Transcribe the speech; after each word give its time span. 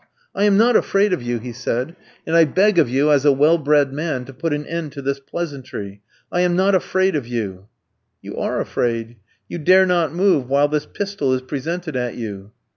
"'I 0.33 0.45
am 0.45 0.57
not 0.57 0.75
afraid 0.75 1.13
of 1.13 1.21
you,' 1.21 1.37
he 1.37 1.53
said, 1.53 1.95
'and 2.25 2.35
I 2.35 2.43
beg 2.43 2.79
of 2.79 2.89
you, 2.89 3.11
as 3.11 3.23
a 3.23 3.31
well 3.31 3.59
bred 3.59 3.93
man, 3.93 4.25
to 4.25 4.33
put 4.33 4.51
an 4.51 4.65
end 4.65 4.93
to 4.93 5.01
this 5.03 5.19
pleasantry. 5.19 6.01
I 6.31 6.41
am 6.41 6.55
not 6.55 6.73
afraid 6.73 7.15
of 7.15 7.27
you!' 7.27 7.67
"'You 8.19 8.35
are 8.37 8.59
afraid! 8.59 9.17
You 9.47 9.59
dare 9.59 9.85
not 9.85 10.11
move 10.11 10.49
while 10.49 10.69
this 10.69 10.87
pistol 10.87 11.35
is 11.35 11.43
presented 11.43 11.95
at 11.95 12.15
you.' 12.15 12.51